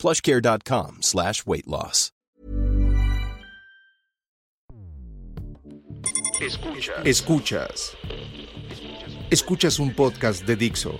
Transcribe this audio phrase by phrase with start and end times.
[0.00, 2.10] plushcare.com slash weight loss.
[6.40, 7.04] Escuchas.
[7.04, 7.96] Escuchas.
[9.30, 10.98] Escuchas un podcast de Dixo.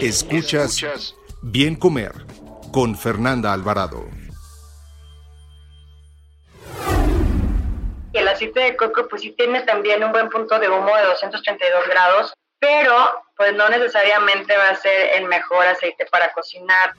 [0.00, 2.12] Escuchas Bien Comer
[2.72, 4.04] con Fernanda Alvarado.
[8.12, 11.04] Y el aceite de coco pues sí tiene también un buen punto de humo de
[11.04, 16.92] 232 grados, pero pues no necesariamente va a ser el mejor aceite para cocinar.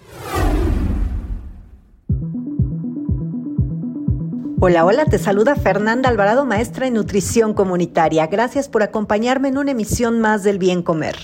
[4.60, 8.26] Hola, hola, te saluda Fernanda Alvarado, maestra en nutrición comunitaria.
[8.26, 11.16] Gracias por acompañarme en una emisión más del bien comer.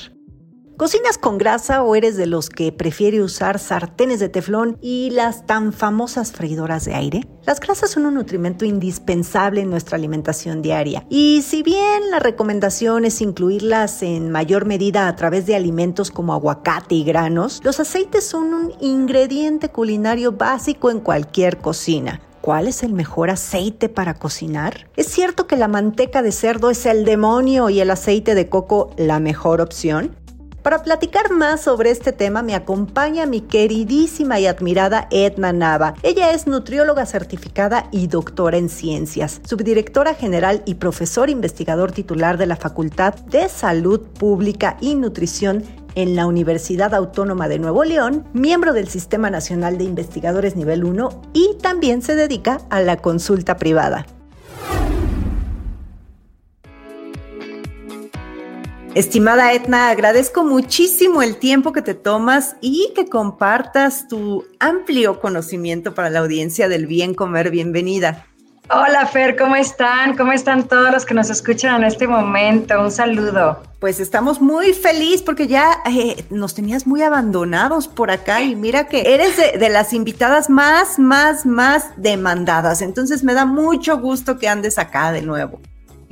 [0.78, 5.48] ¿Cocinas con grasa o eres de los que prefiere usar sartenes de teflón y las
[5.48, 7.28] tan famosas freidoras de aire?
[7.44, 13.04] Las grasas son un nutrimento indispensable en nuestra alimentación diaria y si bien la recomendación
[13.04, 18.28] es incluirlas en mayor medida a través de alimentos como aguacate y granos, los aceites
[18.28, 22.22] son un ingrediente culinario básico en cualquier cocina.
[22.44, 24.90] ¿Cuál es el mejor aceite para cocinar?
[24.98, 28.90] ¿Es cierto que la manteca de cerdo es el demonio y el aceite de coco
[28.98, 30.14] la mejor opción?
[30.64, 35.96] Para platicar más sobre este tema me acompaña mi queridísima y admirada Edna Nava.
[36.04, 42.46] Ella es nutrióloga certificada y doctora en ciencias, subdirectora general y profesor investigador titular de
[42.46, 45.64] la Facultad de Salud Pública y Nutrición
[45.96, 51.24] en la Universidad Autónoma de Nuevo León, miembro del Sistema Nacional de Investigadores Nivel 1
[51.34, 54.06] y también se dedica a la consulta privada.
[58.96, 65.96] Estimada Etna, agradezco muchísimo el tiempo que te tomas y que compartas tu amplio conocimiento
[65.96, 67.50] para la audiencia del bien comer.
[67.50, 68.28] Bienvenida.
[68.70, 70.16] Hola Fer, ¿cómo están?
[70.16, 72.80] ¿Cómo están todos los que nos escuchan en este momento?
[72.80, 73.64] Un saludo.
[73.80, 78.88] Pues estamos muy felices porque ya eh, nos tenías muy abandonados por acá y mira
[78.88, 82.84] que eres de, de, las invitadas más, más, más demandadas.
[82.84, 85.60] Entonces me da mucho gusto que andes acá de nuevo.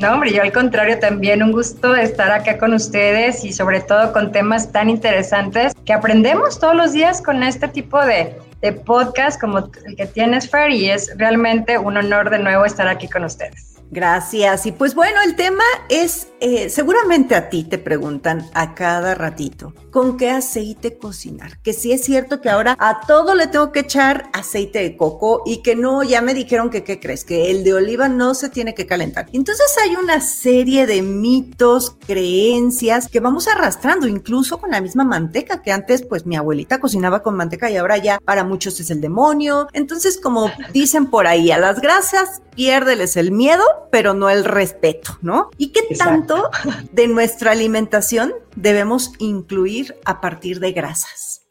[0.02, 4.12] No, hombre, yo al contrario también un gusto estar acá con ustedes y sobre todo
[4.14, 9.40] con temas tan interesantes que aprendemos todos los días con este tipo de, de podcast
[9.40, 13.26] como el que tienes, Fer, y es realmente un honor de nuevo estar aquí con
[13.26, 13.71] ustedes.
[13.92, 14.66] Gracias.
[14.66, 19.74] Y pues bueno, el tema es, eh, seguramente a ti te preguntan a cada ratito,
[19.92, 21.60] ¿con qué aceite cocinar?
[21.62, 25.44] Que sí es cierto que ahora a todo le tengo que echar aceite de coco
[25.46, 27.26] y que no, ya me dijeron que, ¿qué crees?
[27.26, 29.28] Que el de oliva no se tiene que calentar.
[29.34, 35.62] Entonces hay una serie de mitos, creencias que vamos arrastrando, incluso con la misma manteca
[35.62, 39.02] que antes, pues mi abuelita cocinaba con manteca y ahora ya para muchos es el
[39.02, 39.68] demonio.
[39.74, 45.18] Entonces, como dicen por ahí, a las grasas piérdeles el miedo pero no el respeto,
[45.22, 45.50] ¿no?
[45.58, 46.50] ¿Y qué tanto
[46.92, 51.42] de nuestra alimentación debemos incluir a partir de grasas?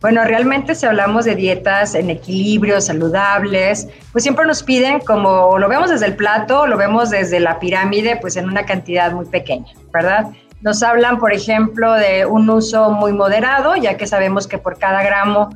[0.00, 5.68] Bueno, realmente si hablamos de dietas en equilibrio, saludables, pues siempre nos piden como lo
[5.68, 9.72] vemos desde el plato, lo vemos desde la pirámide, pues en una cantidad muy pequeña,
[9.92, 10.28] ¿verdad?
[10.62, 15.02] Nos hablan, por ejemplo, de un uso muy moderado, ya que sabemos que por cada
[15.02, 15.50] gramo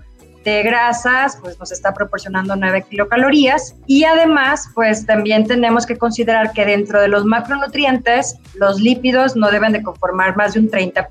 [0.44, 3.74] de grasas, pues nos está proporcionando 9 kilocalorías.
[3.86, 9.50] Y además, pues también tenemos que considerar que dentro de los macronutrientes, los lípidos no
[9.50, 11.06] deben de conformar más de un 30%,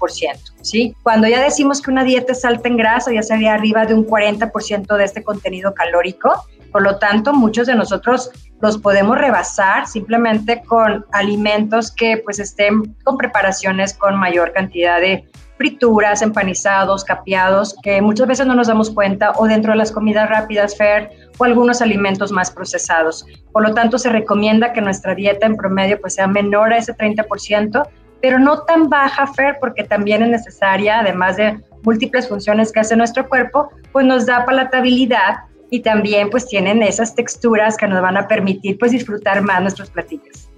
[0.62, 0.96] ¿sí?
[1.04, 4.06] Cuando ya decimos que una dieta es alta en grasa, ya sería arriba de un
[4.06, 6.46] 40% de este contenido calórico.
[6.72, 12.96] Por lo tanto, muchos de nosotros los podemos rebasar simplemente con alimentos que pues estén
[13.04, 15.28] con preparaciones con mayor cantidad de
[15.64, 20.30] frituras, empanizados, capeados, que muchas veces no nos damos cuenta, o dentro de las comidas
[20.30, 23.26] rápidas, Fer, o algunos alimentos más procesados.
[23.54, 26.94] Por lo tanto, se recomienda que nuestra dieta en promedio pues, sea menor a ese
[26.94, 27.82] 30%,
[28.22, 32.98] pero no tan baja, Fer, porque también es necesaria, además de múltiples funciones que hace
[32.98, 38.18] nuestro cuerpo, pues nos da palatabilidad y también pues tienen esas texturas que nos van
[38.18, 40.50] a permitir pues disfrutar más nuestros platillos.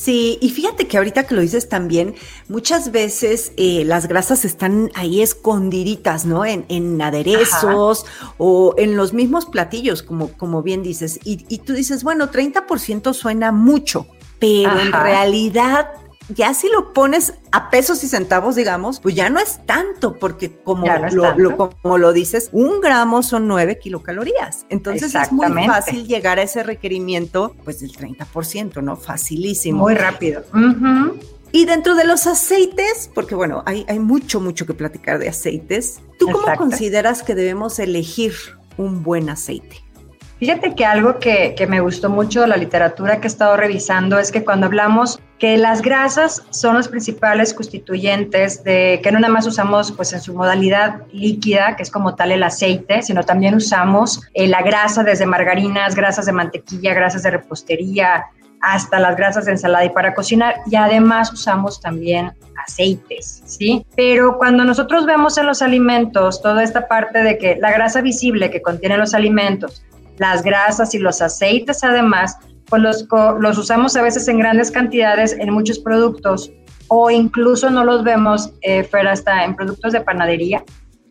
[0.00, 2.14] Sí, y fíjate que ahorita que lo dices también,
[2.48, 6.46] muchas veces eh, las grasas están ahí escondiditas, ¿no?
[6.46, 8.06] En, en aderezos
[8.38, 11.20] o en los mismos platillos, como, como bien dices.
[11.22, 14.06] Y, y tú dices, bueno, 30% suena mucho,
[14.38, 15.90] pero en realidad
[16.34, 20.54] ya si lo pones a pesos y centavos, digamos, pues ya no es tanto, porque
[20.62, 24.66] como, lo, como lo dices, un gramo son 9 kilocalorías.
[24.68, 28.96] Entonces es muy fácil llegar a ese requerimiento, pues del 30%, ¿no?
[28.96, 29.80] Facilísimo.
[29.80, 30.44] Muy rápido.
[31.52, 36.00] Y dentro de los aceites, porque bueno, hay, hay mucho, mucho que platicar de aceites,
[36.18, 38.34] ¿tú cómo consideras que debemos elegir
[38.76, 39.82] un buen aceite?
[40.40, 44.18] Fíjate que algo que, que, me gustó mucho de la literatura que he estado revisando
[44.18, 49.32] es que cuando hablamos que las grasas son los principales constituyentes de que no nada
[49.32, 53.54] más usamos pues en su modalidad líquida, que es como tal el aceite, sino también
[53.54, 58.24] usamos eh, la grasa desde margarinas, grasas de mantequilla, grasas de repostería,
[58.62, 62.32] hasta las grasas de ensalada y para cocinar y además usamos también
[62.66, 63.86] aceites, ¿sí?
[63.96, 68.50] Pero cuando nosotros vemos en los alimentos toda esta parte de que la grasa visible
[68.50, 69.82] que contienen los alimentos,
[70.20, 72.36] las grasas y los aceites además,
[72.66, 73.08] pues los,
[73.40, 76.52] los usamos a veces en grandes cantidades en muchos productos
[76.88, 80.62] o incluso no los vemos, eh, hasta en productos de panadería,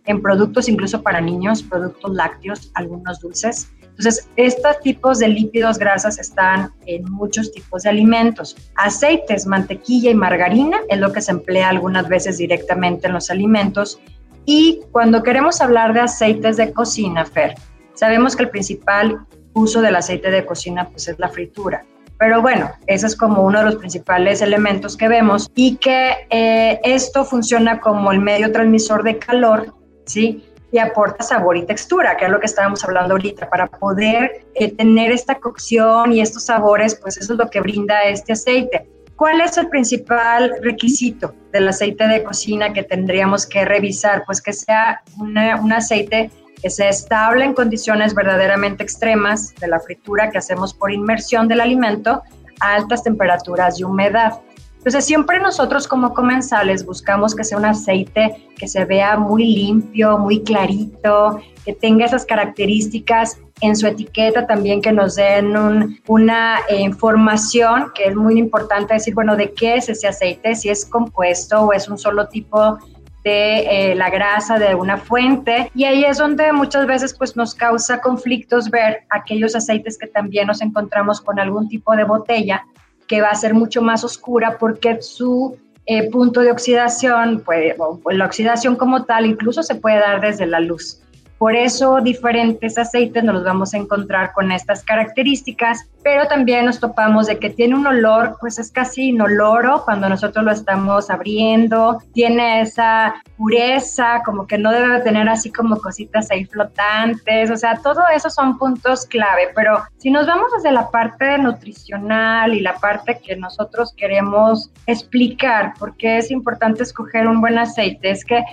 [0.06, 3.72] en productos incluso para niños, productos lácteos, algunos dulces.
[3.82, 8.56] Entonces, estos tipos de lípidos grasas están en muchos tipos de alimentos.
[8.76, 14.00] Aceites, mantequilla y margarina es lo que se emplea algunas veces directamente en los alimentos.
[14.46, 17.56] Y cuando queremos hablar de aceites de cocina, Fer,
[18.00, 19.20] sabemos que el principal
[19.54, 21.84] uso del aceite de cocina pues, es la fritura.
[22.18, 26.80] Pero bueno, ese es como uno de los principales elementos que vemos y que eh,
[26.84, 29.74] esto funciona como el medio transmisor de calor,
[30.06, 30.46] ¿sí?
[30.72, 33.50] y aporta sabor y textura, que es lo que estábamos hablando ahorita.
[33.50, 38.04] Para poder eh, tener esta cocción y estos sabores, pues eso es lo que brinda
[38.04, 38.88] este aceite.
[39.16, 44.24] ¿Cuál es el principal requisito del aceite de cocina que tendríamos que revisar?
[44.26, 46.32] Pues que sea un aceite
[46.62, 51.62] que sea estable en condiciones verdaderamente extremas de la fritura que hacemos por inmersión del
[51.62, 52.22] alimento
[52.60, 54.40] a altas temperaturas y humedad.
[54.78, 60.18] Entonces siempre nosotros como comensales buscamos que sea un aceite que se vea muy limpio,
[60.18, 66.80] muy clarito, que tenga esas características en su etiqueta también que nos den una eh,
[66.80, 71.60] información que es muy importante decir, bueno, de qué es ese aceite, si es compuesto
[71.60, 72.80] o es un solo tipo
[73.24, 77.54] de eh, la grasa de una fuente y ahí es donde muchas veces pues nos
[77.54, 82.66] causa conflictos ver aquellos aceites que también nos encontramos con algún tipo de botella
[83.08, 85.58] que va a ser mucho más oscura porque su
[85.92, 87.74] eh, punto de oxidación, pues,
[88.12, 91.02] la oxidación como tal, incluso se puede dar desde la luz.
[91.40, 96.82] Por eso diferentes aceites nos los vamos a encontrar con estas características, pero también nos
[96.82, 102.00] topamos de que tiene un olor, pues es casi inoloro cuando nosotros lo estamos abriendo,
[102.14, 107.78] tiene esa pureza, como que no debe tener así como cositas ahí flotantes, o sea,
[107.82, 112.74] todo eso son puntos clave, pero si nos vamos desde la parte nutricional y la
[112.76, 118.44] parte que nosotros queremos explicar por qué es importante escoger un buen aceite, es que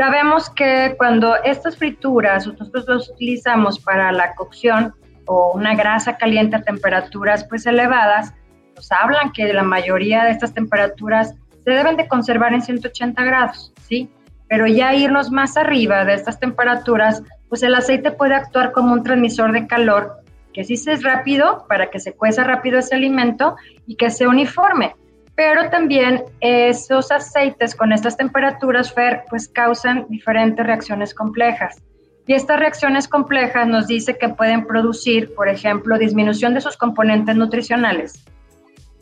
[0.00, 4.94] Sabemos que cuando estas frituras nosotros las utilizamos para la cocción
[5.26, 8.32] o una grasa caliente a temperaturas pues elevadas,
[8.74, 13.74] nos hablan que la mayoría de estas temperaturas se deben de conservar en 180 grados,
[13.86, 14.08] ¿sí?
[14.48, 19.02] Pero ya irnos más arriba de estas temperaturas, pues el aceite puede actuar como un
[19.02, 20.22] transmisor de calor
[20.54, 23.54] que sí es rápido para que se cueza rápido ese alimento
[23.86, 24.94] y que sea uniforme
[25.40, 31.82] pero también esos aceites con estas temperaturas, Fer, pues causan diferentes reacciones complejas.
[32.26, 37.36] Y estas reacciones complejas nos dice que pueden producir, por ejemplo, disminución de sus componentes
[37.36, 38.22] nutricionales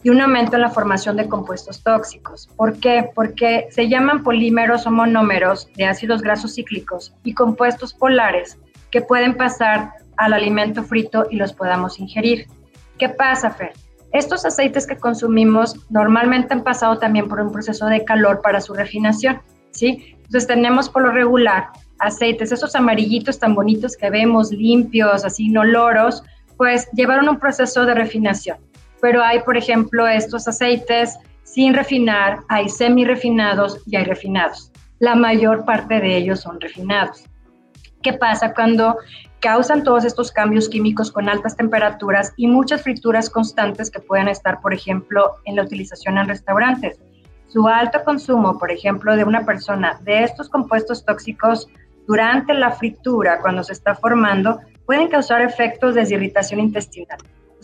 [0.05, 2.47] y un aumento en la formación de compuestos tóxicos.
[2.57, 3.11] ¿Por qué?
[3.17, 8.59] Porque se llaman polímeros o monómeros de ácidos grasos cíclicos y compuestos polares
[8.93, 12.47] que pueden pasar al alimento frito y los podamos ingerir.
[12.97, 13.73] ¿Qué pasa, Fer?
[14.12, 18.75] Estos aceites que consumimos normalmente han pasado también por un proceso de calor para su
[18.75, 20.17] refinación, ¿sí?
[20.17, 25.65] Entonces tenemos por lo regular aceites, esos amarillitos tan bonitos que vemos, limpios, así no
[25.65, 26.23] loros,
[26.57, 28.59] pues llevaron un proceso de refinación.
[29.00, 34.71] Pero hay, por ejemplo, estos aceites sin refinar, hay semi refinados y hay refinados.
[34.99, 37.25] La mayor parte de ellos son refinados.
[38.02, 38.97] ¿Qué pasa cuando
[39.40, 44.61] causan todos estos cambios químicos con altas temperaturas y muchas frituras constantes que pueden estar,
[44.61, 46.99] por ejemplo, en la utilización en restaurantes.
[47.49, 51.69] Su alto consumo, por ejemplo, de una persona de estos compuestos tóxicos
[52.07, 57.19] durante la fritura, cuando se está formando, pueden causar efectos de irritación intestinal.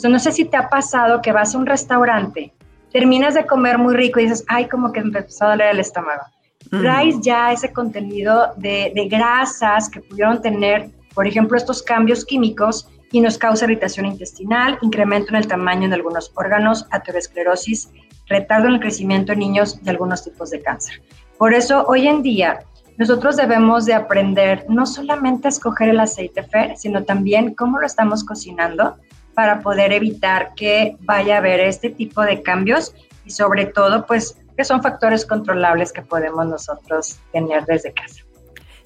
[0.05, 2.53] O no sé si te ha pasado que vas a un restaurante,
[2.93, 6.23] terminas de comer muy rico y dices, ay, como que empezó a doler el estómago.
[6.71, 12.89] Traes ya ese contenido de, de grasas que pudieron tener por ejemplo, estos cambios químicos
[13.13, 17.91] y nos causa irritación intestinal, incremento en el tamaño de algunos órganos, aterosclerosis
[18.27, 21.03] retardo en el crecimiento en niños de algunos tipos de cáncer.
[21.39, 22.61] Por eso hoy en día
[22.97, 27.87] nosotros debemos de aprender no solamente a escoger el aceite FER, sino también cómo lo
[27.87, 28.97] estamos cocinando
[29.35, 32.95] para poder evitar que vaya a haber este tipo de cambios
[33.25, 38.23] y sobre todo pues que son factores controlables que podemos nosotros tener desde casa.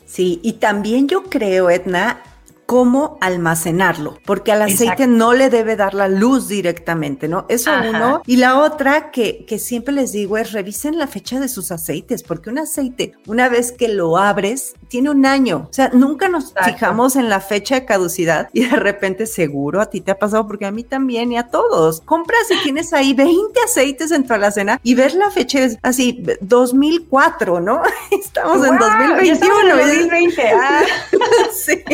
[0.06, 2.22] Sí, y también yo creo, Edna,
[2.68, 7.46] cómo almacenarlo, porque al aceite no le debe dar la luz directamente, ¿no?
[7.48, 8.20] Eso uno.
[8.26, 12.22] Y la otra que, que siempre les digo es revisen la fecha de sus aceites,
[12.22, 15.66] porque un aceite, una vez que lo abres, tiene un año.
[15.70, 19.86] O sea, nunca nos fijamos en la fecha de caducidad y de repente seguro a
[19.86, 22.00] ti te ha pasado, porque a mí también y a todos.
[22.02, 26.24] Compras y tienes ahí 20 aceites en tu alacena y ver la fecha es así,
[26.40, 27.82] 2004, ¿no?
[28.10, 29.32] Estamos en 2021.
[29.32, 30.42] Estamos en 2020.
[30.60, 30.82] Ah.
[31.52, 31.84] sí.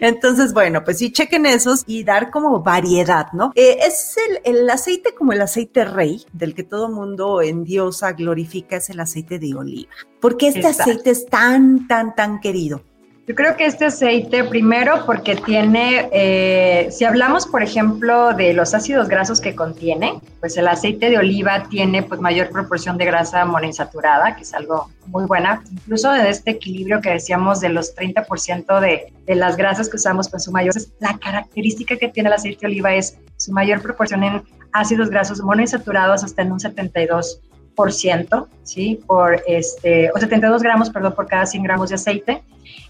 [0.00, 3.52] Entonces, bueno, pues sí, chequen esos y dar como variedad, ¿no?
[3.54, 8.76] Eh, es el, aceite como el aceite rey, del que todo mundo en diosa glorifica,
[8.76, 9.90] es el aceite de oliva.
[10.20, 12.82] ¿Por qué este aceite es tan, tan, tan querido?
[13.30, 18.74] Yo creo que este aceite, primero, porque tiene, eh, si hablamos, por ejemplo, de los
[18.74, 23.44] ácidos grasos que contiene, pues el aceite de oliva tiene pues mayor proporción de grasa
[23.44, 25.62] monoinsaturada, que es algo muy buena.
[25.70, 30.28] Incluso de este equilibrio que decíamos de los 30% de, de las grasas que usamos,
[30.28, 34.24] pues su mayor, la característica que tiene el aceite de oliva es su mayor proporción
[34.24, 37.40] en ácidos grasos monoinsaturados hasta en un 72
[38.62, 39.00] ¿sí?
[39.06, 42.42] Por este, o 72 gramos, perdón, por cada 100 gramos de aceite.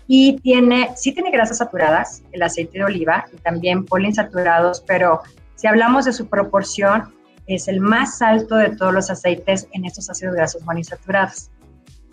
[0.06, 5.20] Y tiene, sí tiene grasas saturadas, el aceite de oliva, y también poliinsaturados, pero
[5.54, 7.14] si hablamos de su proporción,
[7.46, 11.50] es el más alto de todos los aceites en estos ácidos grasos monoinsaturados.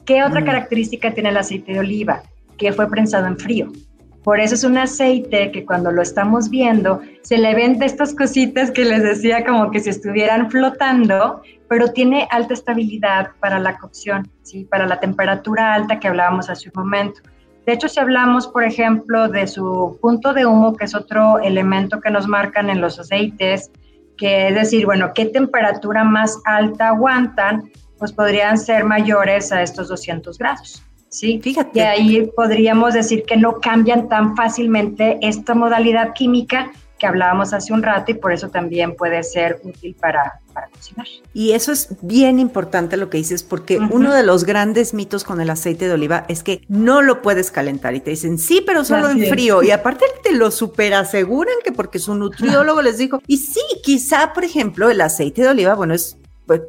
[0.05, 0.45] ¿Qué otra mm.
[0.45, 2.23] característica tiene el aceite de oliva?
[2.57, 3.71] Que fue prensado en frío.
[4.27, 8.13] Por eso es un aceite que cuando lo estamos viendo se le ven de estas
[8.13, 13.77] cositas que les decía como que si estuvieran flotando, pero tiene alta estabilidad para la
[13.77, 14.65] cocción, ¿sí?
[14.65, 17.21] para la temperatura alta que hablábamos hace un momento.
[17.65, 22.01] De hecho, si hablamos, por ejemplo, de su punto de humo, que es otro elemento
[22.01, 23.71] que nos marcan en los aceites,
[24.17, 29.87] que es decir, bueno, qué temperatura más alta aguantan, pues podrían ser mayores a estos
[29.87, 30.83] 200 grados.
[31.17, 31.39] ¿Sí?
[31.41, 31.79] Fíjate.
[31.79, 37.73] Y ahí podríamos decir que no cambian tan fácilmente esta modalidad química que hablábamos hace
[37.73, 41.05] un rato y por eso también puede ser útil para, para cocinar.
[41.33, 45.39] Y eso es bien importante lo que dices, porque uno de los grandes mitos con
[45.39, 48.83] el aceite de oliva es que no lo puedes calentar y te dicen, sí, pero
[48.83, 49.61] solo en frío.
[49.61, 54.33] Y aparte te lo super aseguran que porque su nutriólogo les dijo, y sí, quizá,
[54.33, 56.17] por ejemplo, el aceite de oliva, bueno, es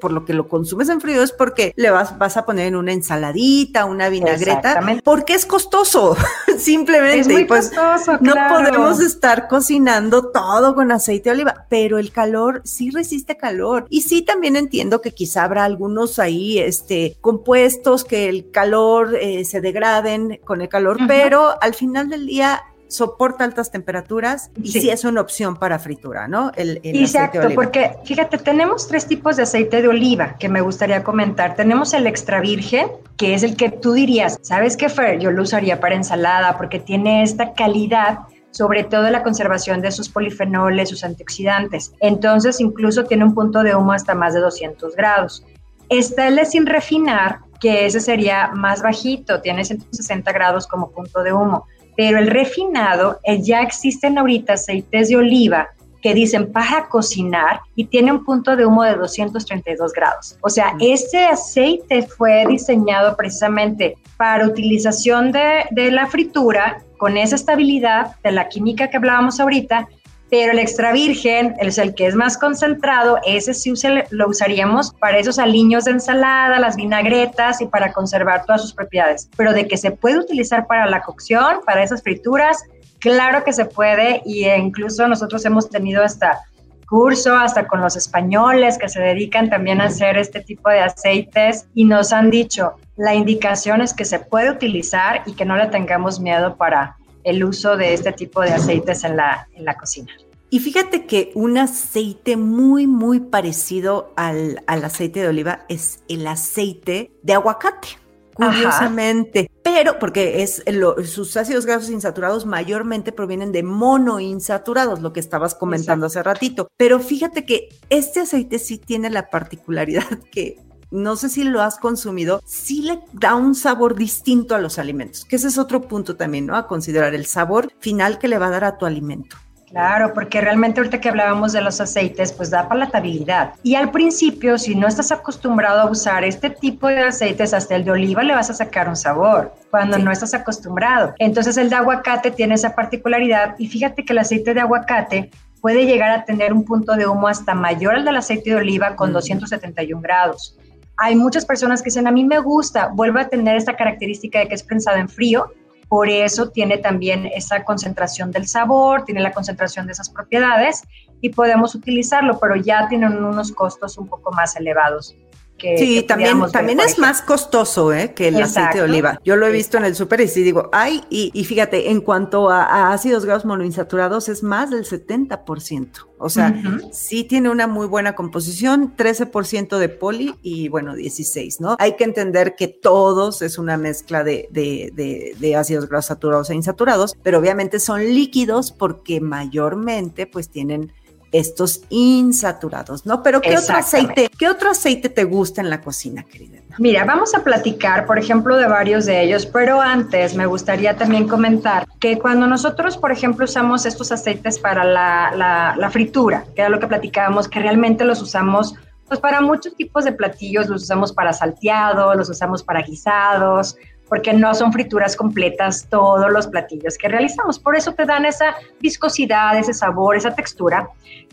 [0.01, 2.77] por lo que lo consumes en frío es porque le vas, vas a poner en
[2.77, 6.17] una ensaladita, una vinagreta, porque es costoso,
[6.59, 7.21] simplemente.
[7.21, 12.11] Es muy pues, costoso, No podemos estar cocinando todo con aceite de oliva, pero el
[12.11, 13.87] calor sí resiste calor.
[13.89, 19.45] Y sí también entiendo que quizá habrá algunos ahí, este, compuestos que el calor eh,
[19.45, 24.91] se degraden con el calor, pero al final del día soporta altas temperaturas y sí,
[24.91, 26.51] es una opción para fritura, ¿no?
[26.57, 31.55] El, Exacto, porque fíjate, tenemos tres tipos de aceite de oliva que me gustaría comentar.
[31.55, 35.19] Tenemos el extra virgen, que es el que tú dirías, ¿sabes qué, Fer?
[35.19, 40.09] Yo lo usaría para ensalada porque tiene esta calidad sobre todo la conservación de sus
[40.09, 41.93] polifenoles, sus antioxidantes.
[42.01, 45.45] Entonces, incluso tiene un punto de humo hasta más de 200 grados.
[45.91, 51.33] Está el sin refinar, que ese sería más bajito, tiene 160 grados como punto de
[51.33, 51.67] humo
[51.99, 55.67] pero el refinado, eh, ya existen ahorita aceites de oliva
[56.01, 60.39] que dicen para cocinar y tiene un punto de humo de 232 grados.
[60.43, 67.35] O sea, este aceite fue diseñado precisamente para utilización de, de la fritura con esa
[67.35, 69.89] estabilidad de la química que hablábamos ahorita
[70.31, 73.73] pero el extra virgen es el que es más concentrado, ese sí
[74.11, 79.29] lo usaríamos para esos aliños de ensalada, las vinagretas y para conservar todas sus propiedades.
[79.37, 82.63] Pero de que se puede utilizar para la cocción, para esas frituras,
[82.99, 86.41] claro que se puede y incluso nosotros hemos tenido hasta
[86.89, 91.69] curso, hasta con los españoles que se dedican también a hacer este tipo de aceites
[91.75, 95.67] y nos han dicho, la indicación es que se puede utilizar y que no le
[95.67, 100.13] tengamos miedo para el uso de este tipo de aceites en la, en la cocina.
[100.51, 107.13] Y fíjate que un aceite muy, muy parecido al, aceite de oliva es el aceite
[107.23, 107.89] de aguacate,
[108.33, 109.51] curiosamente.
[109.63, 110.63] Pero, porque es
[111.05, 116.69] sus ácidos grasos insaturados mayormente provienen de monoinsaturados, lo que estabas comentando hace ratito.
[116.79, 120.57] Pero fíjate que este aceite sí tiene la particularidad que
[120.91, 125.25] no sé si lo has consumido, sí le da un sabor distinto a los alimentos,
[125.25, 126.57] que ese es otro punto también, ¿no?
[126.57, 129.37] A considerar el sabor final que le va a dar a tu alimento.
[129.71, 133.53] Claro, porque realmente ahorita que hablábamos de los aceites, pues da palatabilidad.
[133.63, 137.85] Y al principio, si no estás acostumbrado a usar este tipo de aceites, hasta el
[137.85, 141.13] de oliva le vas a sacar un sabor cuando no estás acostumbrado.
[141.19, 145.31] Entonces el de aguacate tiene esa particularidad y fíjate que el aceite de aguacate
[145.61, 148.97] puede llegar a tener un punto de humo hasta mayor al del aceite de oliva
[148.97, 150.57] con 271 grados.
[150.99, 154.49] Hay muchas personas que dicen, a mí me gusta, vuelve a tener esta característica de
[154.49, 155.53] que es prensado en frío,
[155.89, 160.83] por eso tiene también esa concentración del sabor, tiene la concentración de esas propiedades
[161.21, 165.17] y podemos utilizarlo, pero ya tienen unos costos un poco más elevados
[165.59, 168.13] sí, también, también es más costoso ¿eh?
[168.15, 169.21] que el aceite de oliva.
[169.25, 172.51] Yo lo he visto en el súper y sí digo, ay, y, fíjate, en cuanto
[172.51, 176.07] a, ácidos grasos monoinsaturados es más del 70%.
[176.21, 176.53] O sea,
[176.91, 181.77] sí tiene una muy buena composición, 13% de poli y bueno, 16, ¿no?
[181.79, 186.57] Hay que entender que todos es una mezcla de, de, de ácidos grasos saturados e
[186.57, 190.93] insaturados, pero obviamente son líquidos porque mayormente pues tienen
[191.33, 193.23] estos insaturados, ¿no?
[193.23, 196.59] Pero ¿qué otro aceite, qué otro aceite te gusta en la cocina, querida?
[196.79, 201.27] Mira, vamos a platicar, por ejemplo, de varios de ellos, pero antes me gustaría también
[201.27, 206.71] comentar que cuando nosotros, por ejemplo, usamos estos aceites para la, la fritura, que era
[206.71, 208.75] lo que platicábamos, que realmente los usamos
[209.09, 213.77] pues para muchos tipos de platillos, los usamos para salteado, los usamos para guisados,
[214.09, 217.59] porque no son frituras completas todos los platillos que realizamos.
[217.59, 220.89] Por eso te dan esa viscosidad, ese sabor, esa textura.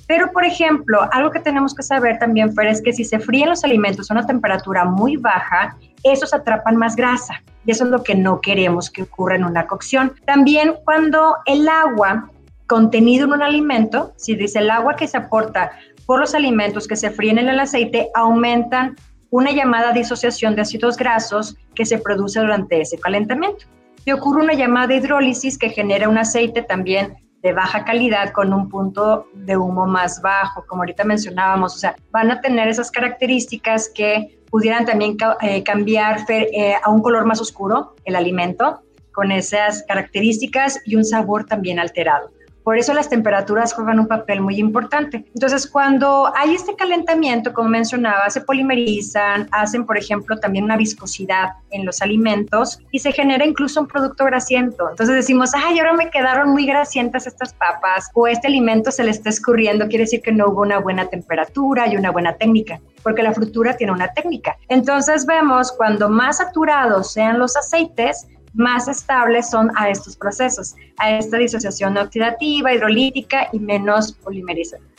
[0.08, 3.50] Pero, por ejemplo, algo que tenemos que saber también, Fer, es que si se fríen
[3.50, 7.41] los alimentos a una temperatura muy baja, esos atrapan más grasa.
[7.65, 10.13] Y eso es lo que no queremos que ocurra en una cocción.
[10.25, 12.29] También cuando el agua
[12.67, 15.72] contenido en un alimento, si dice el agua que se aporta
[16.05, 18.96] por los alimentos que se fríen en el aceite, aumentan
[19.36, 23.65] una llamada disociación de ácidos grasos que se produce durante ese calentamiento.
[24.06, 28.70] Y ocurre una llamada hidrólisis que genera un aceite también de baja calidad con un
[28.70, 31.75] punto de humo más bajo, como ahorita mencionábamos.
[31.75, 37.01] O sea, van a tener esas características que pudieran también eh, cambiar eh, a un
[37.01, 42.32] color más oscuro el alimento, con esas características y un sabor también alterado.
[42.65, 45.24] Por eso las temperaturas juegan un papel muy importante.
[45.36, 51.50] Entonces, cuando hay este calentamiento, como mencionaba, se polimerizan, hacen, por ejemplo, también una viscosidad
[51.70, 54.90] en los alimentos y se genera incluso un producto grasiento.
[54.90, 59.11] Entonces decimos, ay, ahora me quedaron muy grasientas estas papas o este alimento se le
[59.11, 63.22] está escurriendo, quiere decir que no hubo una buena temperatura y una buena técnica porque
[63.22, 64.57] la frutura tiene una técnica.
[64.68, 71.11] Entonces vemos cuando más saturados sean los aceites, más estables son a estos procesos, a
[71.11, 74.13] esta disociación oxidativa, hidrolítica y menos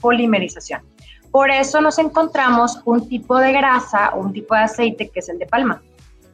[0.01, 0.83] polimerización.
[1.31, 5.39] Por eso nos encontramos un tipo de grasa un tipo de aceite que es el
[5.39, 5.83] de palma.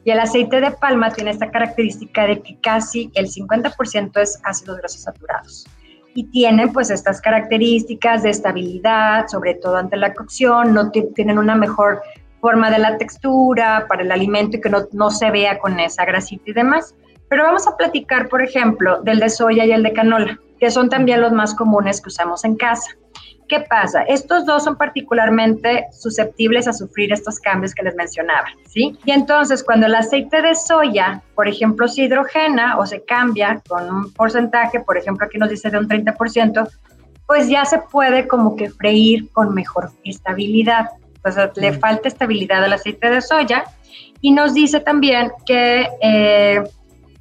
[0.05, 4.77] Y el aceite de palma tiene esta característica de que casi el 50% es ácidos
[4.77, 5.65] grasos saturados.
[6.13, 11.55] Y tienen pues estas características de estabilidad, sobre todo ante la cocción, no tienen una
[11.55, 12.01] mejor
[12.39, 16.03] forma de la textura para el alimento y que no, no se vea con esa
[16.05, 16.93] grasita y demás.
[17.33, 20.87] Pero vamos a platicar, por ejemplo, del de soya y el de canola, que son
[20.87, 22.91] también los más comunes que usamos en casa.
[23.47, 24.03] ¿Qué pasa?
[24.03, 28.95] Estos dos son particularmente susceptibles a sufrir estos cambios que les mencionaba, ¿sí?
[29.03, 33.89] Y entonces, cuando el aceite de soya, por ejemplo, se hidrogena o se cambia con
[33.89, 36.69] un porcentaje, por ejemplo, aquí nos dice de un 30%,
[37.25, 40.89] pues ya se puede como que freír con mejor estabilidad.
[41.23, 41.79] Pues le mm.
[41.79, 43.63] falta estabilidad al aceite de soya.
[44.21, 46.61] Y nos dice también que eh,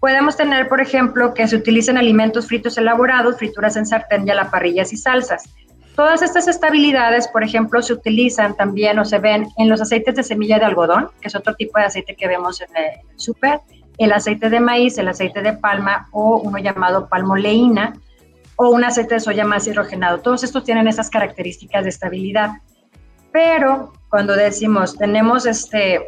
[0.02, 4.34] Podemos tener, por ejemplo, que se utilicen alimentos fritos elaborados, frituras en sartén y a
[4.34, 5.44] la parrillas y salsas.
[5.94, 10.24] Todas estas estabilidades, por ejemplo, se utilizan también o se ven en los aceites de
[10.24, 13.60] semilla de algodón, que es otro tipo de aceite que vemos en el súper,
[13.96, 17.92] el aceite de maíz, el aceite de palma o uno llamado palmoleína
[18.56, 20.18] o un aceite de soya más hidrogenado.
[20.18, 22.50] Todos estos tienen esas características de estabilidad.
[23.30, 26.00] Pero cuando decimos tenemos este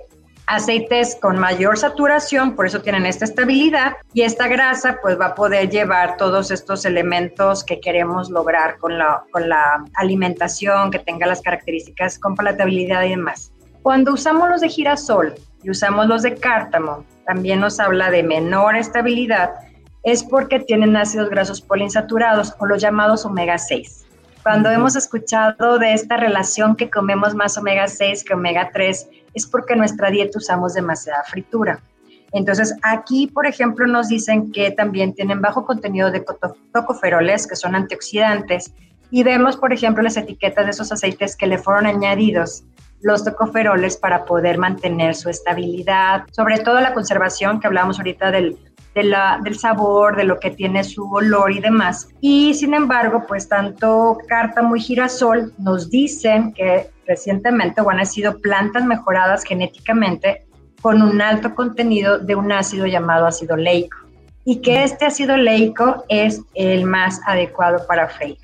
[0.46, 5.34] aceites con mayor saturación, por eso tienen esta estabilidad y esta grasa pues va a
[5.34, 11.26] poder llevar todos estos elementos que queremos lograr con la, con la alimentación, que tenga
[11.26, 13.52] las características con palatabilidad y demás.
[13.82, 18.76] Cuando usamos los de girasol y usamos los de cártamo, también nos habla de menor
[18.76, 19.50] estabilidad,
[20.02, 24.04] es porque tienen ácidos grasos poliinsaturados o los llamados omega 6.
[24.42, 29.46] Cuando hemos escuchado de esta relación que comemos más omega 6 que omega 3, es
[29.46, 31.80] porque nuestra dieta usamos demasiada fritura.
[32.32, 36.24] Entonces, aquí, por ejemplo, nos dicen que también tienen bajo contenido de
[36.72, 38.72] tocoferoles, que son antioxidantes,
[39.10, 42.64] y vemos, por ejemplo, las etiquetas de esos aceites que le fueron añadidos
[43.00, 48.58] los tocoferoles para poder mantener su estabilidad, sobre todo la conservación que hablábamos ahorita del
[48.94, 52.08] del sabor, de lo que tiene su olor y demás.
[52.20, 58.84] Y sin embargo, pues tanto cártamo y girasol nos dicen que recientemente, han sido plantas
[58.84, 60.46] mejoradas genéticamente
[60.80, 63.96] con un alto contenido de un ácido llamado ácido leico
[64.44, 68.38] y que este ácido leico es el más adecuado para freír.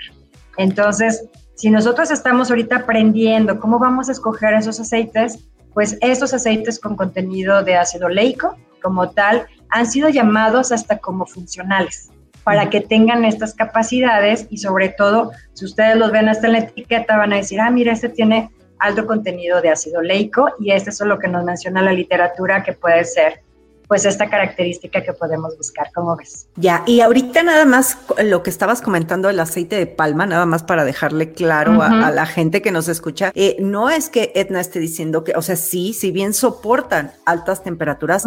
[0.56, 5.38] Entonces, si nosotros estamos ahorita aprendiendo cómo vamos a escoger esos aceites,
[5.74, 11.26] pues estos aceites con contenido de ácido leico, como tal, han sido llamados hasta como
[11.26, 12.10] funcionales
[12.44, 16.58] para que tengan estas capacidades y sobre todo, si ustedes los ven hasta en la
[16.60, 20.90] etiqueta, van a decir, ah, mira, este tiene alto contenido de ácido leico y este
[20.90, 23.42] es lo que nos menciona la literatura que puede ser
[23.90, 26.46] pues esta característica que podemos buscar, como ves.
[26.54, 30.62] Ya, y ahorita nada más lo que estabas comentando del aceite de palma, nada más
[30.62, 34.78] para dejarle claro a, la gente que nos escucha, eh, no es que Edna esté
[34.78, 38.24] diciendo que, o sea, sí, si bien soportan altas temperaturas,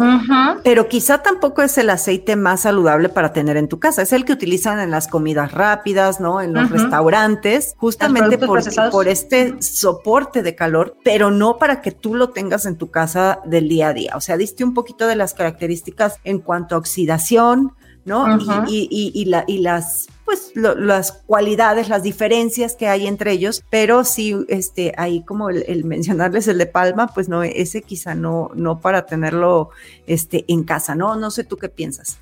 [0.62, 4.26] pero quizá tampoco es el aceite más saludable para tener en tu casa, es el
[4.26, 6.42] que utilizan en las comidas rápidas, ¿no?
[6.42, 12.14] En los restaurantes, justamente por, por este soporte de calor, pero no para que tú
[12.14, 14.12] lo tengas en tu casa del día a día.
[14.14, 17.72] O sea, diste un poquito de las características características en cuanto a oxidación,
[18.04, 18.26] ¿no?
[18.68, 24.34] y, la, y las pues las cualidades, las diferencias que hay entre ellos, pero sí,
[24.48, 29.04] este, ahí como el, mencionarles el de Palma, pues no, ese quizá no, no para
[29.04, 29.68] tenerlo
[30.06, 31.14] este, en casa, ¿no?
[31.16, 32.18] No sé tú qué piensas.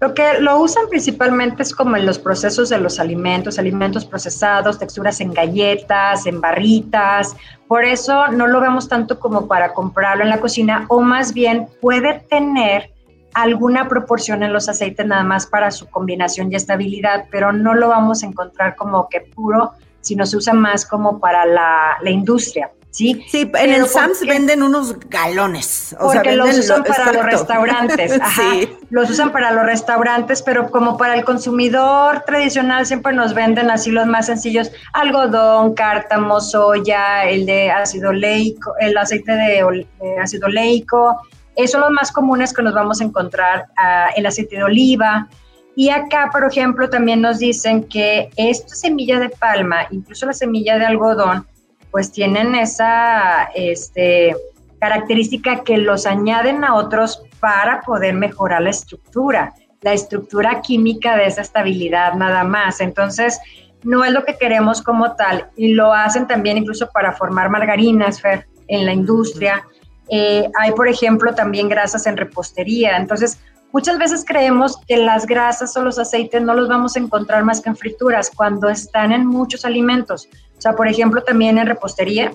[0.00, 4.78] Lo que lo usan principalmente es como en los procesos de los alimentos, alimentos procesados,
[4.78, 7.34] texturas en galletas, en barritas.
[7.66, 11.66] Por eso no lo vemos tanto como para comprarlo en la cocina o más bien
[11.80, 12.92] puede tener
[13.34, 17.88] alguna proporción en los aceites nada más para su combinación y estabilidad, pero no lo
[17.88, 22.70] vamos a encontrar como que puro, sino se usa más como para la, la industria.
[22.98, 23.24] ¿Sí?
[23.28, 25.94] Sí, en el Sams venden unos galones.
[26.00, 28.18] O porque los usan para los restaurantes.
[28.38, 28.68] Sí.
[28.90, 33.90] Los usan para los restaurantes, pero como para el consumidor tradicional siempre nos venden así
[33.90, 39.86] los más sencillos, algodón, cártamo, soya, el de ácido leico, el aceite de,
[40.22, 41.16] ácido leico.
[41.56, 45.28] Esos son los más comunes que nos vamos a encontrar, uh, el aceite de oliva.
[45.74, 50.78] Y acá, por ejemplo, también nos dicen que esta semilla de palma, incluso la semilla
[50.78, 51.46] de algodón,
[51.90, 54.36] pues tienen esa este,
[54.80, 61.26] característica que los añaden a otros para poder mejorar la estructura, la estructura química de
[61.26, 62.80] esa estabilidad nada más.
[62.80, 63.38] Entonces,
[63.82, 65.48] no es lo que queremos como tal.
[65.56, 69.64] Y lo hacen también incluso para formar margarinas, Fer, en la industria.
[70.10, 72.96] Eh, hay, por ejemplo, también grasas en repostería.
[72.96, 73.38] Entonces,
[73.72, 77.60] muchas veces creemos que las grasas o los aceites no los vamos a encontrar más
[77.60, 80.28] que en frituras, cuando están en muchos alimentos.
[80.58, 82.32] O sea, por ejemplo, también en repostería,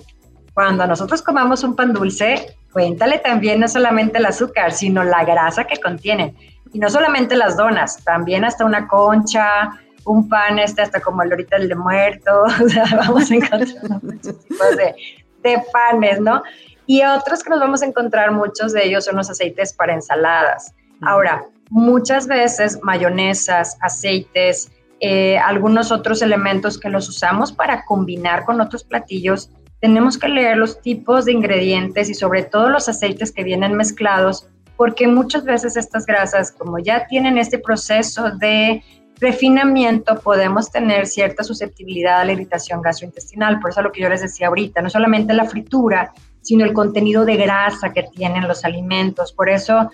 [0.54, 5.64] cuando nosotros comamos un pan dulce, cuéntale también no solamente el azúcar, sino la grasa
[5.64, 6.34] que contiene.
[6.72, 9.70] Y no solamente las donas, también hasta una concha,
[10.06, 14.02] un pan este hasta como el ahorita el de muerto, o sea, vamos a encontrar
[14.02, 14.94] muchos tipos de,
[15.42, 16.42] de panes, ¿no?
[16.86, 20.74] Y otros que nos vamos a encontrar, muchos de ellos son los aceites para ensaladas.
[21.02, 28.60] Ahora, muchas veces mayonesas, aceites, eh, algunos otros elementos que los usamos para combinar con
[28.60, 33.44] otros platillos, tenemos que leer los tipos de ingredientes y sobre todo los aceites que
[33.44, 38.82] vienen mezclados, porque muchas veces estas grasas, como ya tienen este proceso de
[39.20, 43.60] refinamiento, podemos tener cierta susceptibilidad a la irritación gastrointestinal.
[43.60, 47.24] Por eso lo que yo les decía ahorita, no solamente la fritura, sino el contenido
[47.24, 49.32] de grasa que tienen los alimentos.
[49.32, 49.90] Por eso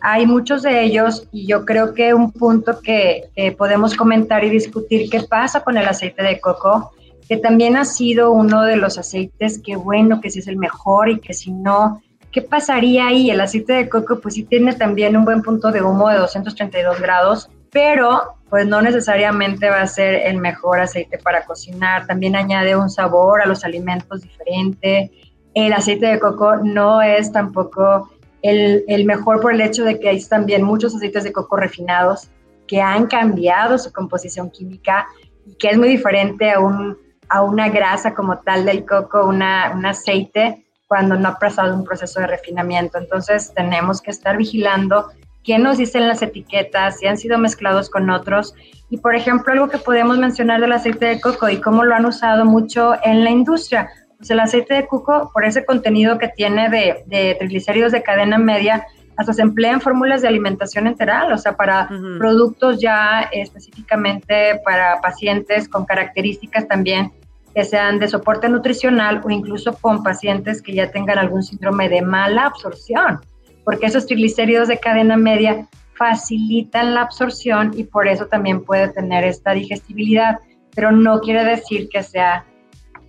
[0.00, 5.10] hay muchos de ellos y yo creo que un punto que, podemos comentar y discutir
[5.10, 6.92] qué pasa con el aceite de coco,
[7.28, 11.08] que también ha sido uno de los aceites que bueno, que si es el mejor
[11.08, 13.30] y que si no, ¿qué pasaría ahí?
[13.30, 17.00] El aceite de coco pues sí tiene también un buen punto de humo de 232
[17.00, 22.74] grados, pero pues no necesariamente va a ser el mejor aceite para cocinar, también añade
[22.74, 25.12] un sabor a los alimentos diferente.
[25.54, 28.10] El aceite de coco no es tampoco
[28.42, 32.28] el, mejor por el hecho de que hay también muchos aceites de coco refinados
[32.66, 35.06] que han cambiado su composición química
[35.46, 36.96] y que es muy diferente a, un,
[37.28, 41.84] a una grasa como tal del coco, una, un aceite, cuando no ha pasado un
[41.84, 42.98] proceso de refinamiento.
[42.98, 45.06] Entonces tenemos que estar vigilando
[45.44, 48.54] qué nos dicen las etiquetas, si han sido mezclados con otros.
[48.90, 52.06] Y por ejemplo, algo que podemos mencionar del aceite de coco y cómo lo han
[52.06, 53.88] usado mucho en la industria
[54.20, 58.86] pues el aceite de coco, por ese contenido que tiene de, triglicéridos de cadena media,
[59.16, 65.00] hasta se emplea en fórmulas de alimentación enteral, o sea, para productos ya específicamente para
[65.00, 67.12] pacientes con características también
[67.54, 72.02] que sean de soporte nutricional o incluso con pacientes que ya tengan algún síndrome de
[72.02, 73.20] mala absorción,
[73.64, 79.24] porque esos triglicéridos de cadena media facilitan la absorción y por eso también puede tener
[79.24, 80.40] esta digestibilidad,
[80.74, 82.44] pero no quiere decir que sea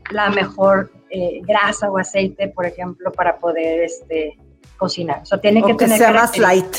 [0.10, 4.38] la mejor eh, grasa o aceite, por ejemplo, para poder este,
[4.78, 5.24] cocinar.
[5.32, 6.78] O tiene que, tener sea más light.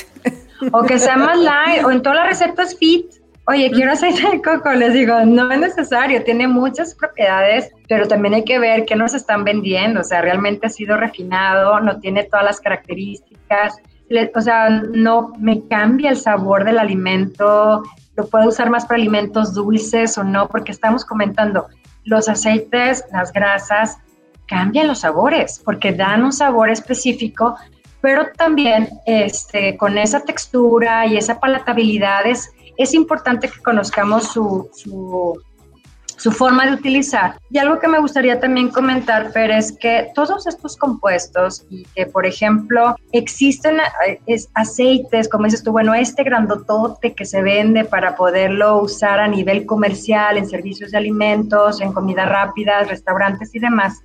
[0.73, 3.07] O que sea más light, o en todas las recetas fit.
[3.49, 8.35] Oye, quiero aceite de coco, les digo, no es necesario, tiene muchas propiedades, pero también
[8.35, 12.23] hay que ver qué nos están vendiendo, o sea, realmente ha sido refinado, no tiene
[12.23, 13.83] todas las características,
[14.35, 17.83] o sea, no me cambia el sabor del alimento,
[18.17, 21.67] lo puedo usar más para alimentos dulces o no, porque estamos comentando,
[22.05, 23.99] los aceites, las grasas,
[24.53, 27.57] cambian los sabores, porque dan un sabor específico
[28.03, 32.51] pero también este, con esa textura y esa palatabilidad es,
[32.95, 37.39] importante que conozcamos su, su, forma de utilizar.
[37.49, 42.07] Y algo que me gustaría también comentar, Fer, es que todos estos compuestos y que,
[42.07, 48.17] por ejemplo, existen eh, aceites, como dices tú, bueno, este grandotote que se vende para
[48.17, 54.03] poderlo usar a nivel comercial en servicios de alimentos, en comida rápida, restaurantes y demás,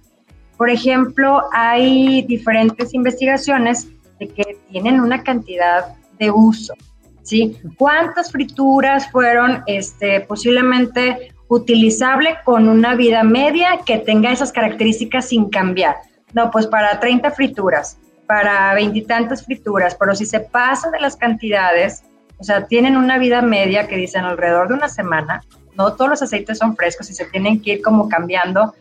[0.58, 3.88] por ejemplo, hay diferentes investigaciones
[4.20, 6.74] de que tienen una cantidad de uso,
[7.22, 7.58] ¿sí?
[7.78, 15.50] ¿Cuántas frituras fueron este, posiblemente utilizable con una vida media que tenga esas características sin
[15.50, 15.98] cambiar?
[16.34, 22.04] No, pues para 30 frituras, para veintitantas frituras, pero si se pasa de las cantidades,
[22.40, 25.44] o sea, tienen una vida media que dicen alrededor de una semana,
[25.76, 28.74] no todos los aceites son frescos y se tienen que ir como cambiando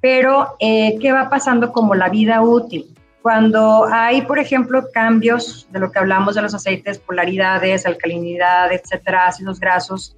[0.00, 2.94] pero, eh, ¿qué va pasando como la vida útil?
[3.22, 9.26] Cuando hay, por ejemplo, cambios de lo que hablamos de los aceites, polaridades, alcalinidad, etcétera,
[9.26, 10.16] ácidos grasos,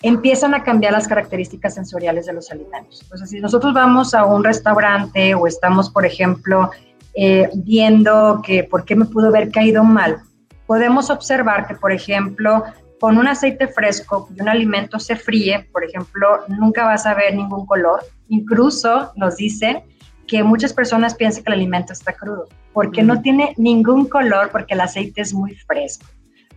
[0.00, 3.02] empiezan a cambiar las características sensoriales de los alimentos.
[3.02, 6.70] Entonces, si nosotros vamos a un restaurante o estamos, por ejemplo,
[7.14, 10.22] eh, viendo que por qué me pudo haber caído mal,
[10.66, 12.64] podemos observar que, por ejemplo,
[13.04, 17.34] con un aceite fresco y un alimento se fríe, por ejemplo, nunca vas a ver
[17.34, 18.00] ningún color.
[18.28, 19.82] Incluso nos dicen
[20.26, 24.72] que muchas personas piensan que el alimento está crudo, porque no tiene ningún color, porque
[24.72, 26.06] el aceite es muy fresco.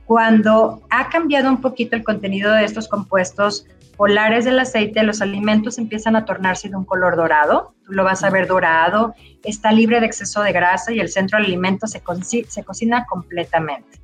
[0.05, 5.77] Cuando ha cambiado un poquito el contenido de estos compuestos polares del aceite, los alimentos
[5.77, 9.99] empiezan a tornarse de un color dorado, tú lo vas a ver dorado, está libre
[9.99, 12.01] de exceso de grasa y el centro del alimento se,
[12.47, 13.96] se cocina completamente.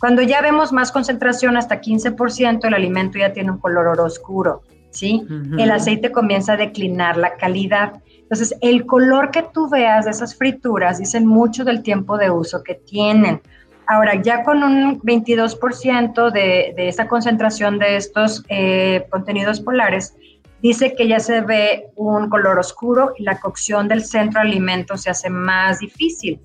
[0.00, 4.62] Cuando ya vemos más concentración, hasta 15%, el alimento ya tiene un color oro oscuro,
[4.90, 5.26] ¿sí?
[5.58, 7.94] El aceite comienza a declinar la calidad.
[8.20, 12.62] Entonces, el color que tú veas de esas frituras dicen mucho del tiempo de uso
[12.62, 13.40] que tienen.
[13.86, 20.14] Ahora, ya con un 22% de, de esa concentración de estos eh, contenidos polares,
[20.62, 25.10] dice que ya se ve un color oscuro y la cocción del centro alimento se
[25.10, 26.40] hace más difícil.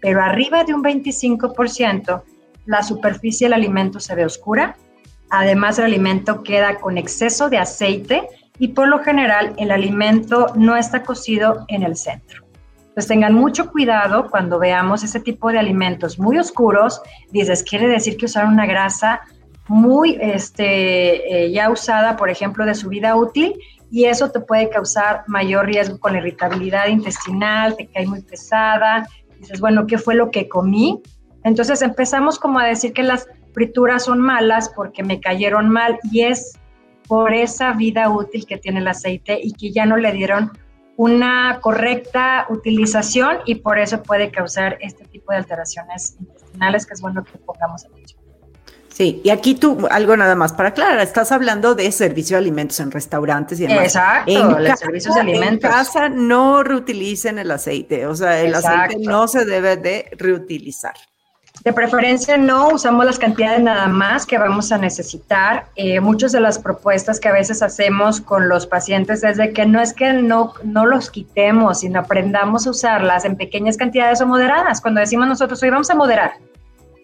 [0.00, 2.22] Pero arriba de un 25%,
[2.68, 4.76] la superficie del alimento se ve oscura,
[5.30, 8.28] además el alimento queda con exceso de aceite
[8.58, 12.44] y por lo general el alimento no está cocido en el centro.
[12.92, 17.00] Pues tengan mucho cuidado cuando veamos ese tipo de alimentos muy oscuros,
[17.30, 19.22] dices, quiere decir que usaron una grasa
[19.68, 23.54] muy este, eh, ya usada, por ejemplo, de su vida útil,
[23.90, 29.08] y eso te puede causar mayor riesgo con la irritabilidad intestinal, te cae muy pesada,
[29.38, 31.00] dices, bueno, ¿qué fue lo que comí?
[31.48, 36.24] Entonces empezamos como a decir que las frituras son malas porque me cayeron mal y
[36.24, 36.52] es
[37.06, 40.52] por esa vida útil que tiene el aceite y que ya no le dieron
[40.96, 47.00] una correcta utilización y por eso puede causar este tipo de alteraciones intestinales que es
[47.00, 48.20] bueno que pongamos atención.
[48.88, 52.78] Sí, y aquí tú, algo nada más para aclarar, estás hablando de servicio de alimentos
[52.80, 53.84] en restaurantes y demás.
[53.84, 55.70] Exacto, en servicios de alimentos.
[55.70, 60.94] En casa no reutilicen el aceite, o sea, el aceite no se debe de reutilizar.
[61.64, 65.66] De preferencia no usamos las cantidades nada más que vamos a necesitar.
[65.74, 69.66] Eh, muchas de las propuestas que a veces hacemos con los pacientes es de que
[69.66, 74.26] no es que no, no los quitemos, sino aprendamos a usarlas en pequeñas cantidades o
[74.26, 74.80] moderadas.
[74.80, 76.34] Cuando decimos nosotros, hoy vamos a moderar.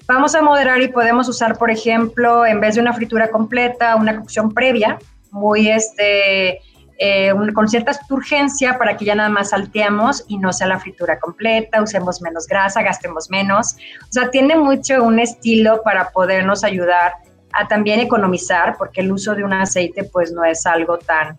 [0.07, 4.21] Vamos a moderar y podemos usar, por ejemplo, en vez de una fritura completa, una
[4.21, 4.99] cocción previa,
[5.31, 6.61] muy este,
[6.99, 11.19] eh, con cierta urgencia para que ya nada más salteemos y no sea la fritura
[11.19, 13.77] completa, usemos menos grasa, gastemos menos.
[14.03, 17.15] O sea, tiene mucho un estilo para podernos ayudar
[17.53, 21.39] a también economizar, porque el uso de un aceite pues no es algo tan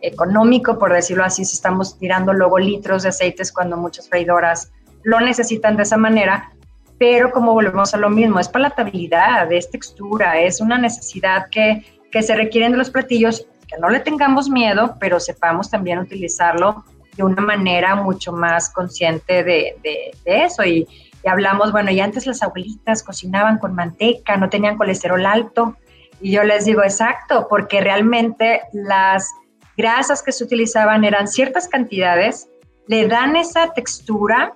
[0.00, 5.20] económico, por decirlo así, si estamos tirando luego litros de aceites cuando muchas freidoras lo
[5.20, 6.50] necesitan de esa manera,
[6.98, 12.22] pero como volvemos a lo mismo, es palatabilidad, es textura, es una necesidad que, que
[12.22, 16.84] se requieren de los platillos que no le tengamos miedo, pero sepamos también utilizarlo
[17.16, 19.76] de una manera mucho más consciente de,
[20.24, 20.64] eso.
[20.64, 20.86] Y
[21.26, 25.76] y hablamos, bueno, y antes las abuelitas cocinaban con manteca, no tenían colesterol alto.
[26.20, 29.28] Y yo les digo, exacto, porque realmente las
[29.76, 32.48] grasas que se utilizaban eran ciertas cantidades,
[32.86, 34.54] le dan esa textura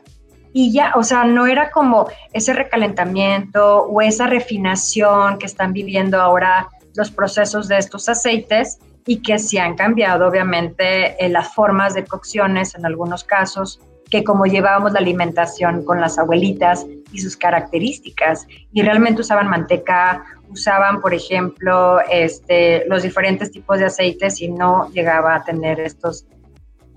[0.53, 6.21] y ya, o sea, no era como ese recalentamiento o esa refinación que están viviendo
[6.21, 11.95] ahora los procesos de estos aceites y que sí han cambiado obviamente en las formas
[11.95, 17.37] de cocciones en algunos casos, que como llevábamos la alimentación con las abuelitas y sus
[17.37, 24.49] características y realmente usaban manteca, usaban por ejemplo este, los diferentes tipos de aceites y
[24.49, 26.27] no llegaba a tener estos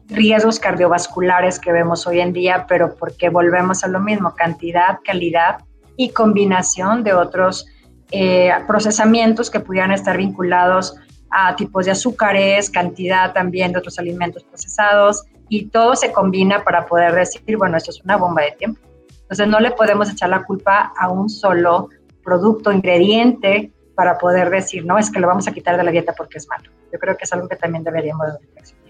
[0.07, 5.59] riesgos cardiovasculares que vemos hoy en día, pero porque volvemos a lo mismo, cantidad, calidad
[5.95, 7.67] y combinación de otros
[8.11, 10.95] eh, procesamientos que pudieran estar vinculados
[11.33, 16.85] a tipos de azúcares, cantidad también de otros alimentos procesados y todo se combina para
[16.85, 18.79] poder decir, bueno, esto es una bomba de tiempo.
[19.21, 21.89] Entonces no le podemos echar la culpa a un solo
[22.23, 26.13] producto, ingrediente para poder decir, no, es que lo vamos a quitar de la dieta
[26.13, 26.69] porque es malo.
[26.91, 28.83] Yo creo que es algo que también deberíamos reflexionar.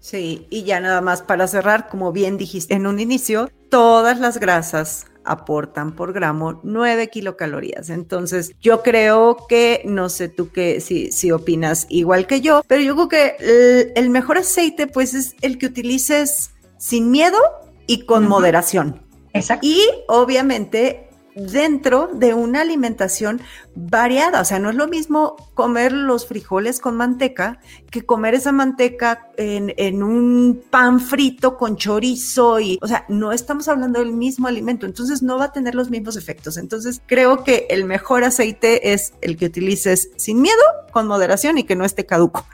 [0.00, 4.38] Sí, y ya nada más para cerrar, como bien dijiste en un inicio, todas las
[4.38, 7.90] grasas aportan por gramo 9 kilocalorías.
[7.90, 12.82] Entonces, yo creo que, no sé tú qué, si, si opinas igual que yo, pero
[12.82, 17.38] yo creo que el, el mejor aceite, pues, es el que utilices sin miedo
[17.86, 19.00] y con moderación.
[19.32, 19.66] Exacto.
[19.66, 23.40] Y obviamente dentro de una alimentación
[23.74, 24.40] variada.
[24.40, 27.58] O sea, no es lo mismo comer los frijoles con manteca
[27.90, 33.68] que comer esa manteca en, un pan frito con chorizo y, o sea, no estamos
[33.68, 36.56] hablando del mismo alimento, entonces no va a tener los mismos efectos.
[36.56, 41.64] Entonces, creo que el mejor aceite es el que utilices sin miedo, con moderación y
[41.64, 42.46] que no esté caduco.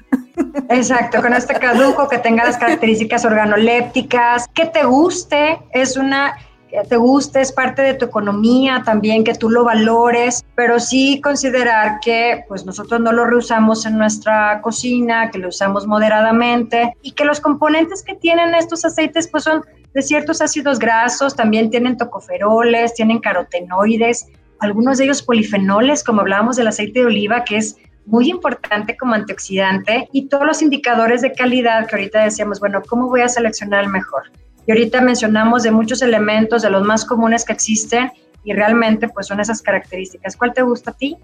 [0.68, 6.36] Exacto, con este caduco, que tenga las características organolépticas, que te guste, es una
[6.68, 11.20] que te guste, es parte de tu economía también, que tú lo valores, pero sí
[11.20, 17.12] considerar que pues nosotros no lo reusamos en nuestra cocina, que lo usamos moderadamente y
[17.12, 19.62] que los componentes que tienen estos aceites pues son
[19.94, 24.26] de ciertos ácidos grasos, también tienen tocoferoles, tienen carotenoides,
[24.60, 27.76] algunos de ellos polifenoles, como hablábamos del aceite de oliva, que es
[28.06, 33.08] muy importante como antioxidante, y todos los indicadores de calidad que ahorita decíamos, bueno, ¿cómo
[33.08, 34.24] voy a seleccionar el mejor?
[34.68, 38.12] Y ahorita mencionamos de muchos elementos, de los más comunes que existen,
[38.44, 40.36] y realmente pues son esas características.
[40.36, 41.16] ¿Cuál te gusta a ti?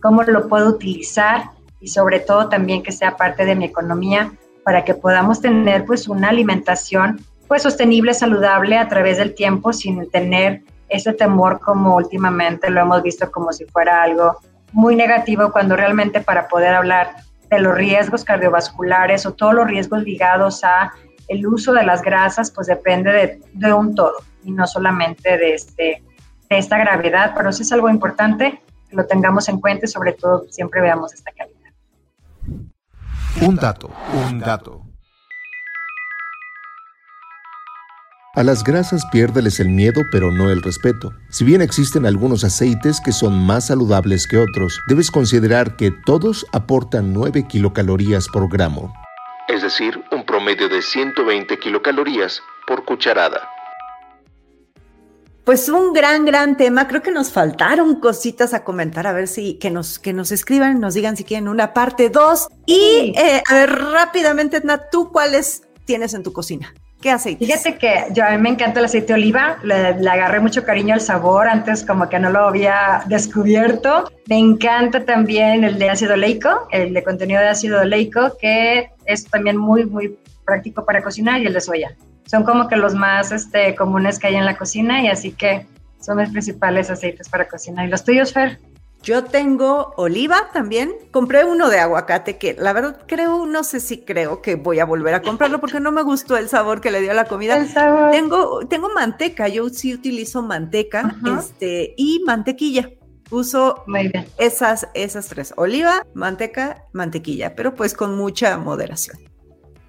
[0.00, 1.46] ¿Cómo lo puedo utilizar?
[1.80, 6.06] Y sobre todo también que sea parte de mi economía para que podamos tener pues
[6.06, 12.70] una alimentación pues sostenible, saludable a través del tiempo sin tener ese temor como últimamente
[12.70, 14.36] lo hemos visto como si fuera algo
[14.70, 17.16] muy negativo cuando realmente para poder hablar
[17.50, 20.92] de los riesgos cardiovasculares o todos los riesgos ligados a
[21.32, 26.02] el uso de las grasas pues depende de, un todo y no solamente de, este,
[26.50, 30.12] de esta gravedad, pero sí es algo importante que lo tengamos en cuenta y sobre
[30.12, 31.72] todo siempre veamos esta calidad.
[33.40, 34.82] Un dato, un dato.
[38.34, 41.12] A las grasas piérdeles el miedo, pero no el respeto.
[41.30, 46.46] Si bien existen algunos aceites que son más saludables que otros, debes considerar que todos
[46.52, 48.92] aportan 9 kilocalorías por gramo
[49.52, 53.48] es decir, un promedio de 120 kilocalorías por cucharada.
[55.44, 56.88] Pues un gran, gran tema.
[56.88, 59.06] Creo que nos faltaron cositas a comentar.
[59.06, 62.48] A ver si que nos, que nos escriban, nos digan si quieren una parte 2.
[62.66, 66.74] Y eh, a ver, rápidamente, Edna, ¿tú cuáles tienes en tu cocina?
[67.00, 67.46] ¿Qué aceite?
[67.46, 70.64] Fíjate que yo a mí me encanta el aceite de oliva, le, le, agarré mucho
[70.64, 74.10] cariño al sabor, antes como que no lo había descubierto.
[74.28, 79.24] Me encanta también el de ácido oleico, el de contenido de ácido oleico, que es
[79.26, 80.16] también muy, muy
[80.52, 81.96] práctico para cocinar, y el de soya.
[82.26, 85.66] Son como que los más este, comunes que hay en la cocina y así que
[86.00, 87.86] son mis principales aceites para cocinar.
[87.86, 88.58] ¿Y los tuyos, Fer?
[89.02, 90.94] Yo tengo oliva también.
[91.10, 94.84] Compré uno de aguacate que la verdad creo, no sé si creo que voy a
[94.84, 97.56] volver a comprarlo porque no me gustó el sabor que le dio a la comida.
[97.56, 98.12] El sabor.
[98.12, 102.90] Tengo, tengo manteca, yo sí utilizo manteca este, y mantequilla.
[103.30, 103.84] Uso
[104.38, 109.31] esas, esas tres, oliva, manteca, mantequilla, pero pues con mucha moderación.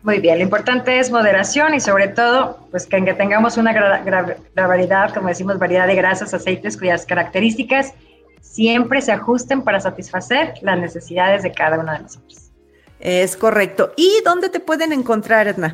[0.03, 5.13] Muy bien, lo importante es moderación y sobre todo, pues que tengamos una gran variedad,
[5.13, 7.93] como decimos, variedad de grasas, aceites cuyas características
[8.41, 12.51] siempre se ajusten para satisfacer las necesidades de cada uno de nosotros.
[12.99, 13.93] Es correcto.
[13.95, 15.73] ¿Y dónde te pueden encontrar, Edna?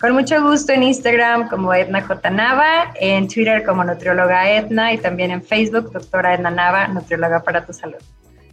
[0.00, 2.30] Con mucho gusto en Instagram como Edna J.
[2.30, 7.66] Nava, en Twitter como Nutrióloga Edna y también en Facebook, doctora Edna Nava, Nutrióloga para
[7.66, 7.98] tu Salud.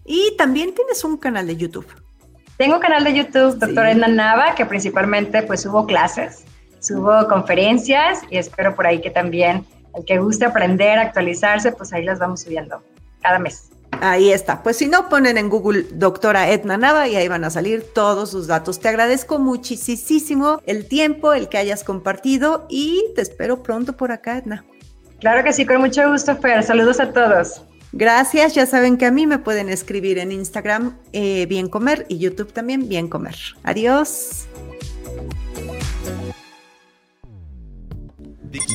[0.05, 1.85] Y también tienes un canal de YouTube.
[2.63, 6.45] Tengo un canal de YouTube, doctora Edna Nava, que principalmente pues subo clases,
[6.79, 12.05] subo conferencias y espero por ahí que también El que guste aprender, actualizarse, pues ahí
[12.05, 12.81] las vamos subiendo
[13.21, 13.69] cada mes.
[13.99, 14.63] Ahí está.
[14.63, 18.31] Pues si no, ponen en Google doctora Edna Nava y ahí van a salir todos
[18.31, 18.79] sus datos.
[18.79, 24.37] Te agradezco muchísimo el tiempo, el que hayas compartido y te espero pronto por acá,
[24.37, 24.63] Edna.
[25.19, 26.63] Claro que sí, con mucho gusto, Fer.
[26.63, 27.61] Saludos a todos.
[27.95, 32.17] Gracias, ya saben que a mí me pueden escribir en Instagram eh, Bien Comer y
[32.17, 33.35] YouTube también Bien Comer.
[33.63, 34.47] Adiós.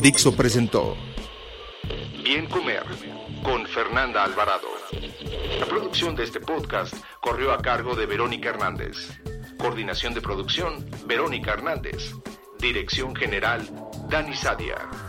[0.01, 0.95] Dixo presentó
[2.23, 2.83] Bien Comer
[3.43, 4.67] con Fernanda Alvarado.
[5.59, 9.19] La producción de este podcast corrió a cargo de Verónica Hernández.
[9.57, 12.13] Coordinación de producción, Verónica Hernández.
[12.57, 13.69] Dirección General,
[14.09, 15.08] Dani Sadia.